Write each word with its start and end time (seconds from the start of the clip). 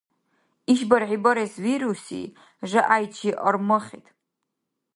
ИшбархӀи 0.71 1.17
барес 1.23 1.53
вируси, 1.63 2.21
жягӀяйчи 2.69 3.29
армахид. 3.47 4.05